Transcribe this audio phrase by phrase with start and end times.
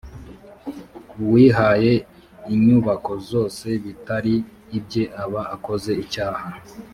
[1.23, 1.93] uwihaye
[2.53, 4.35] inyubako zose bitari
[4.77, 6.45] ibye aba akoze icyaha